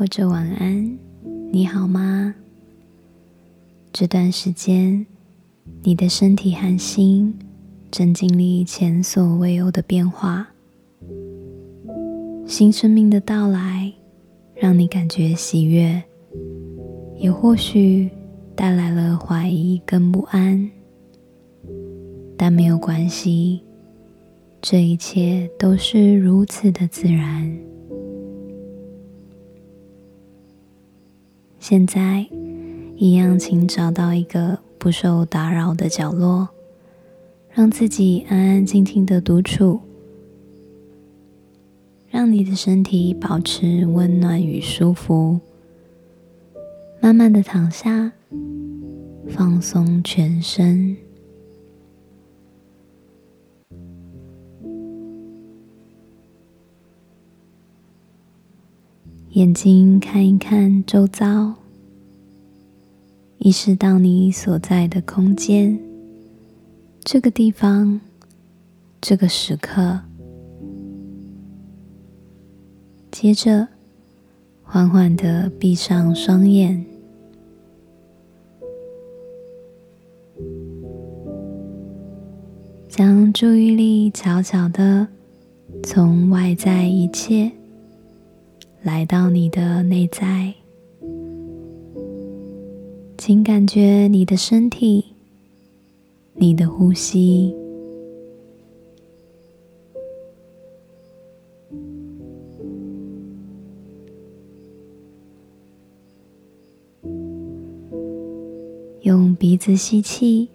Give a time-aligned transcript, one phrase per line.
[0.00, 0.98] 或者晚安，
[1.52, 2.34] 你好吗？
[3.92, 5.04] 这段时间，
[5.82, 7.38] 你的身体和心
[7.90, 10.48] 正经历前所未有的变化。
[12.46, 13.92] 新生命的到来，
[14.54, 16.02] 让你感觉喜悦，
[17.18, 18.08] 也或许
[18.56, 20.70] 带来了怀疑跟不安。
[22.38, 23.60] 但没有关系，
[24.62, 27.54] 这一切都是如此的自然。
[31.60, 32.26] 现在，
[32.96, 36.48] 一样，请找到一个不受打扰的角落，
[37.52, 39.78] 让自己安安静静的独处。
[42.08, 45.38] 让你的身体保持温暖与舒服，
[46.98, 48.10] 慢慢的躺下，
[49.28, 50.96] 放松全身，
[59.34, 61.54] 眼睛看一看周遭，
[63.38, 65.78] 意识到你所在的空间，
[67.04, 68.00] 这个地方，
[69.00, 70.00] 这个时刻。
[73.12, 73.68] 接着，
[74.64, 76.84] 缓缓的闭上双眼，
[82.88, 85.06] 将注意力悄悄的
[85.84, 87.52] 从外在一切
[88.82, 90.54] 来到你的内在，
[93.18, 95.04] 请感觉你的身体，
[96.32, 97.54] 你的呼吸。
[109.02, 110.48] 用鼻子吸气，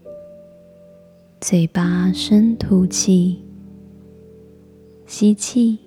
[1.40, 3.40] 嘴巴深吐气。
[5.06, 5.78] 吸气，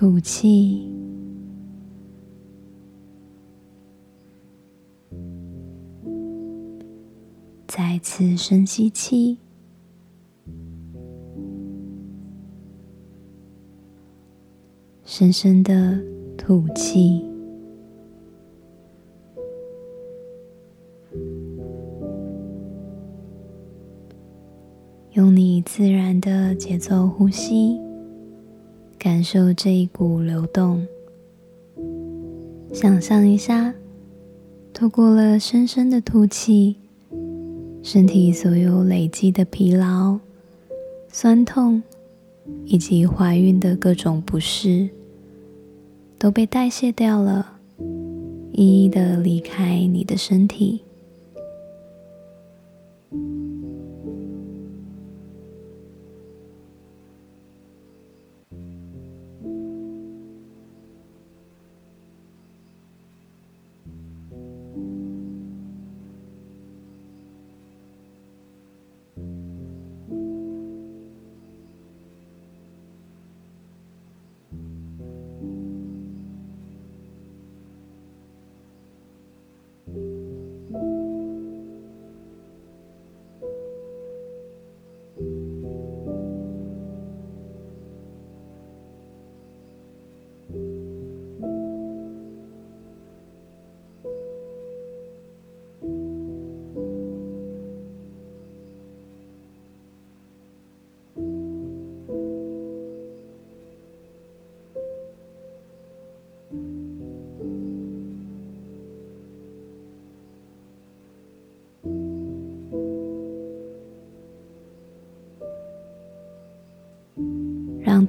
[0.00, 0.90] 吐气，
[7.66, 9.36] 再次深吸气。
[15.04, 16.02] 深深的
[16.38, 17.22] 吐气，
[25.10, 27.78] 用你自然的节奏呼吸，
[29.00, 30.86] 感受这一股流动。
[32.70, 33.72] 想象一下，
[34.74, 36.76] 透过了深深的吐气，
[37.82, 40.18] 身体所有累积的疲劳、
[41.08, 41.82] 酸痛，
[42.66, 44.90] 以及怀孕的各种不适。
[46.18, 47.54] 都被代谢掉了，
[48.52, 50.82] 一一的离开你的身体。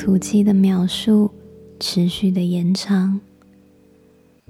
[0.03, 1.29] 吐气的秒数
[1.79, 3.21] 持续的延长。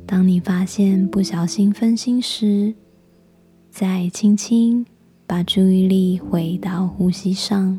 [0.06, 2.74] 当你发现不小心分心时，
[3.70, 4.86] 再轻轻
[5.28, 7.78] 把注意力回到呼吸上，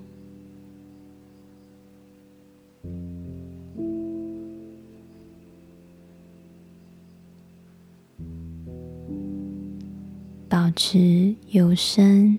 [10.46, 12.38] 保持又深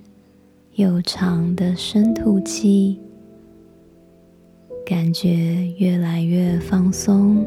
[0.75, 2.99] 又长的深吐气。
[4.85, 5.29] 感觉
[5.77, 7.45] 越来越放松，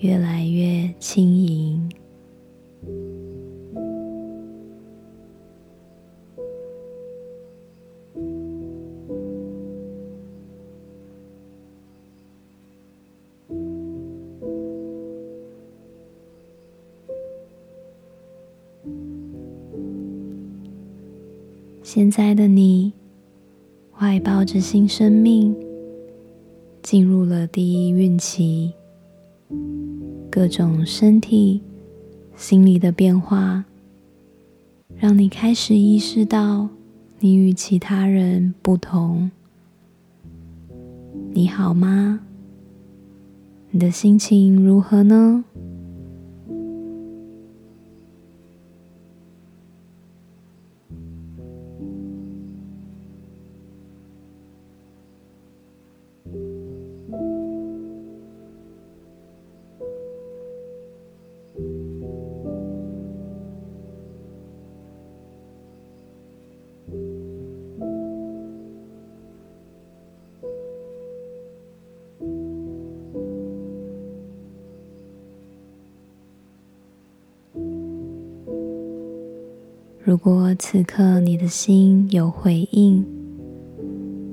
[0.00, 1.90] 越来越轻盈。
[21.82, 22.92] 现在的你。
[24.00, 25.52] 怀抱着新生命，
[26.90, 28.72] 进入了第一孕期，
[30.30, 31.60] 各种身体、
[32.34, 33.62] 心理的变化，
[34.96, 36.66] 让你开始意识到
[37.20, 39.30] 你与其他人不同。
[41.34, 42.20] 你好吗？
[43.70, 45.44] 你的心情如何呢？
[80.08, 83.04] 如果此刻你的心有回应，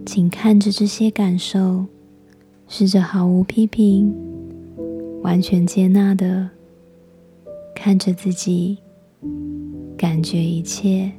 [0.06, 1.86] 请看着这些感受，
[2.66, 4.16] 试着毫无批评、
[5.22, 6.50] 完全接纳的
[7.75, 8.77] 看着自己，
[9.98, 11.12] 感觉一切。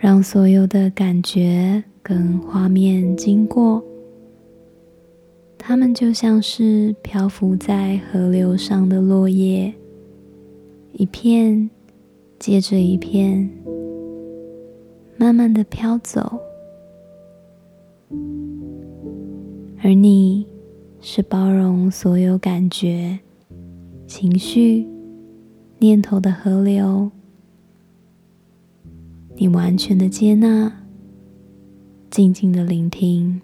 [0.00, 3.82] 让所有的感觉跟画面经过，
[5.58, 9.74] 它们就像是漂浮在河流上的落叶，
[10.92, 11.68] 一片
[12.38, 13.50] 接着一片，
[15.16, 16.38] 慢慢的飘走。
[19.82, 20.46] 而你
[21.00, 23.18] 是包容所有感觉、
[24.06, 24.86] 情绪、
[25.78, 27.10] 念头的河流。
[29.40, 30.72] 你完全的接纳，
[32.10, 33.40] 静静的聆听。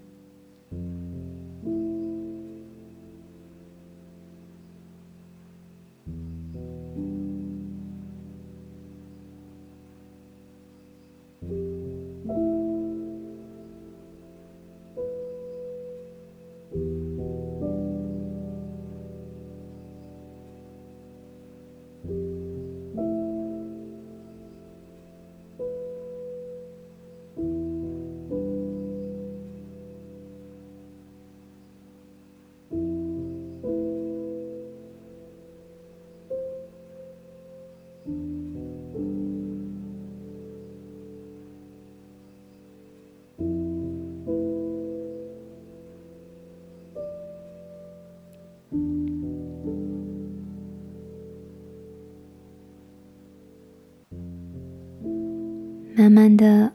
[56.04, 56.70] 慢慢的，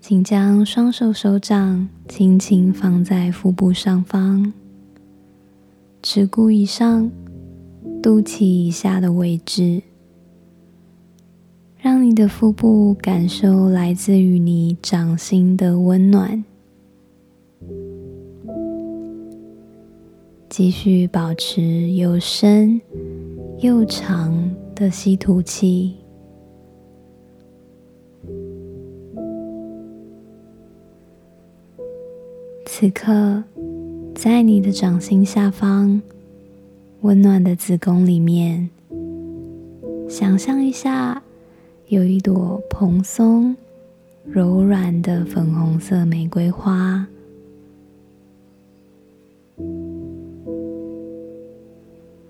[0.00, 4.52] 请将双手手掌轻轻放在腹部上方，
[6.02, 7.12] 耻骨以上、
[8.02, 9.82] 肚脐以下的位置，
[11.80, 16.42] 让你的腹部感受来自于你掌心的温暖。
[20.48, 22.80] 继续保持又深
[23.60, 25.94] 又长的吸吐气。
[32.80, 33.42] 此刻，
[34.14, 36.00] 在你的掌心下方，
[37.00, 38.70] 温暖的子宫里面，
[40.08, 41.20] 想象一下，
[41.88, 43.56] 有一朵蓬松、
[44.24, 47.04] 柔软的粉红色玫瑰花，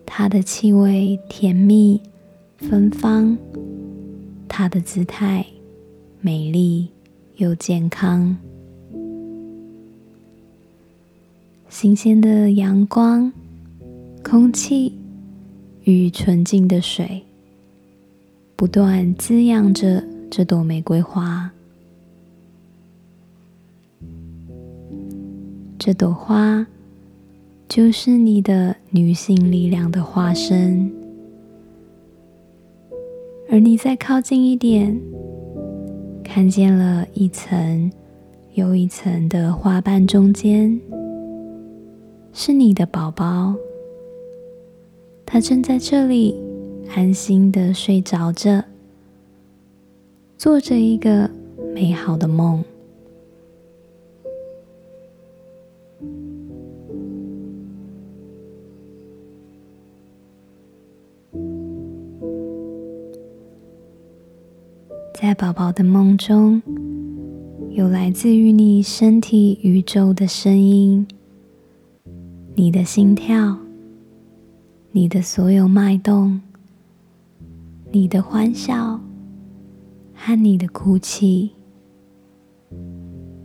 [0.06, 2.00] 它的气味甜蜜
[2.56, 3.36] 芬芳，
[4.48, 5.44] 它的姿态
[6.22, 6.88] 美丽
[7.36, 8.34] 又健康。
[11.80, 13.32] 新鲜的阳光、
[14.24, 14.92] 空气
[15.84, 17.22] 与纯净的水，
[18.56, 21.48] 不断滋养着这朵玫瑰花。
[25.78, 26.66] 这朵花
[27.68, 30.90] 就是你的女性力量的化身。
[33.48, 35.00] 而你再靠近一点，
[36.24, 37.88] 看见了一层
[38.54, 40.80] 又一层的花瓣中间，
[42.40, 43.52] 是你的宝宝，
[45.26, 46.36] 他正在这里
[46.94, 48.64] 安心的睡着着，
[50.36, 51.28] 做着一个
[51.74, 52.62] 美好的梦。
[65.12, 66.62] 在宝宝的梦中，
[67.70, 71.04] 有来自于你身体宇宙的声音，
[72.58, 73.56] 你的心跳，
[74.90, 76.40] 你的所有脉动，
[77.92, 79.00] 你的欢笑
[80.12, 81.52] 和你的哭泣，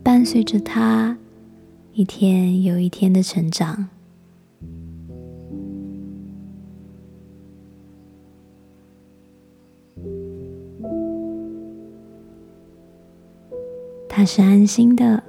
[0.01, 1.15] 伴随着他
[1.93, 3.87] 一天又一天的成长。
[14.09, 15.23] 他是安心的，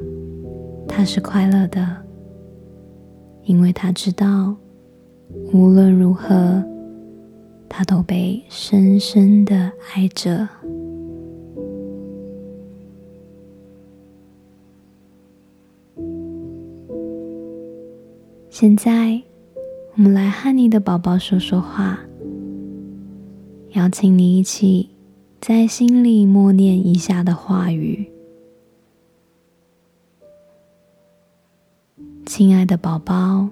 [0.89, 2.04] 他是快乐的，
[3.45, 4.57] 因为他知道，
[5.53, 6.65] 无论如何，
[7.69, 10.49] 他都被深深的爱着。
[18.49, 19.21] 现在，
[19.97, 21.99] 我们来和你的宝宝说说话，
[23.73, 24.89] 邀请你一起
[25.41, 28.14] 在心里默念以下的话语。
[32.37, 33.49] 亲爱的宝宝，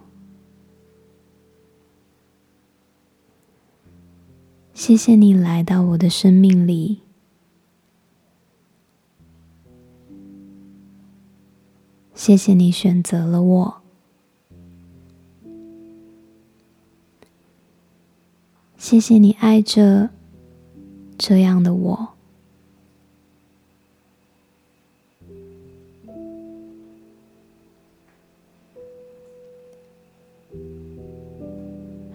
[4.75, 6.99] 谢谢你来到我的生命里。
[12.13, 13.83] 谢谢你选择了我。
[18.77, 20.11] 谢谢你爱着
[21.17, 22.12] 这样的我。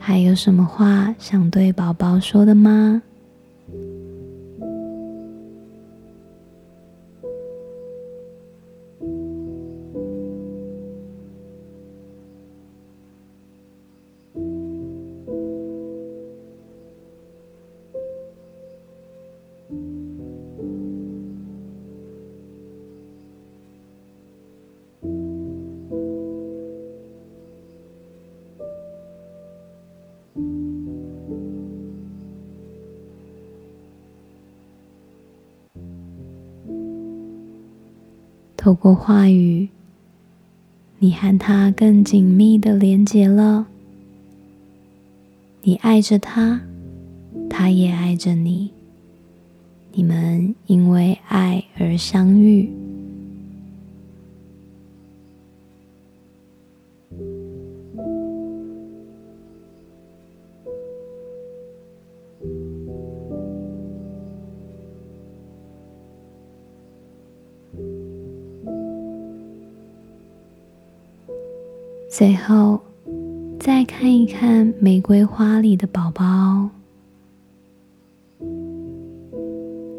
[0.08, 3.02] 还有什么话想对宝宝说的吗？
[38.68, 39.70] 透过话语，
[41.00, 43.66] 你和他更紧密的连结了。
[45.62, 46.60] 你爱着他，
[47.50, 48.70] 他也爱着你。
[49.94, 52.70] 你们因为爱而相遇。
[72.18, 72.80] 最后，
[73.60, 76.68] 再看一看玫瑰花里的宝宝，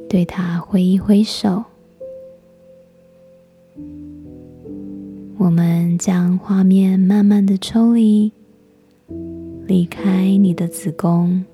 [0.08, 1.62] 对他挥一挥手。
[5.36, 8.32] 我们将画面慢慢的抽离，
[9.68, 11.44] 离开你的子宫，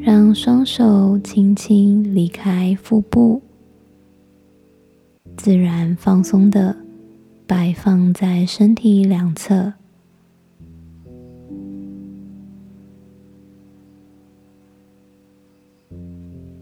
[0.00, 3.40] 让双手轻轻离开腹部，
[5.36, 6.81] 自然放松的。
[7.46, 9.72] 摆放在身体两侧，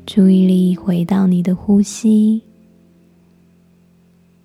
[0.07, 2.43] 注意力回到你的呼吸，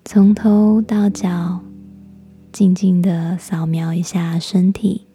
[0.04, 1.60] 从头到脚，
[2.52, 5.05] 静静的扫描一下身体。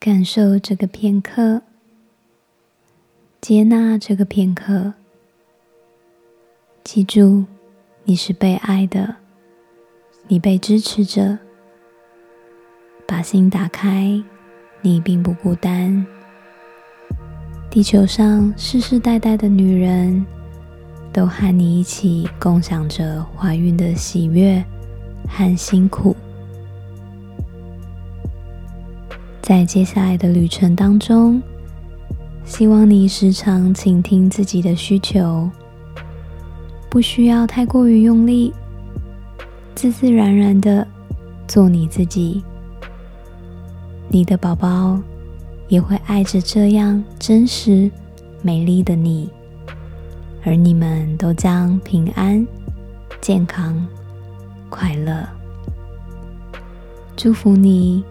[0.00, 1.60] 感受这个片刻，
[3.38, 4.94] 接纳这个片刻。
[6.82, 7.44] 记住，
[8.04, 9.16] 你是被爱的，
[10.26, 11.38] 你被支持着。
[13.06, 14.18] 把心打开，
[14.80, 16.06] 你并不孤单。
[17.68, 20.24] 地球上世世代代的女人
[21.12, 24.64] 都和你一起共享着怀孕的喜悦
[25.28, 26.16] 和辛苦。
[29.50, 31.42] 在接下来的旅程当中，
[32.44, 35.50] 希望你时常倾听自己的需求，
[36.88, 38.52] 不需要太过于用力，
[39.74, 40.86] 自自然然的
[41.48, 42.44] 做你自己。
[44.08, 44.96] 你的宝宝
[45.66, 47.90] 也会爱着这样真实、
[48.42, 49.28] 美丽的你，
[50.44, 52.46] 而你们都将平安、
[53.20, 53.84] 健康、
[54.68, 55.28] 快乐。
[57.16, 58.04] 祝福你，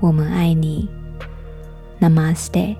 [0.00, 0.88] 我们爱你。
[2.00, 2.76] Namaste。